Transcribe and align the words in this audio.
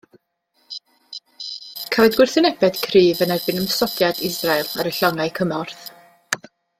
Cafwyd 1.95 2.17
gwrthwynebiad 2.21 2.79
cryf 2.87 3.21
yn 3.27 3.35
erbyn 3.37 3.61
ymosodiad 3.65 4.25
Israel 4.31 4.73
ar 4.85 4.93
y 4.93 4.99
llongau 5.01 5.35
cymorth. 5.41 5.85